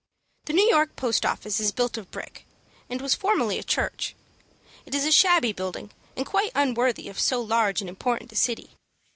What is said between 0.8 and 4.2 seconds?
Post Office is built of brick, and was formerly a church.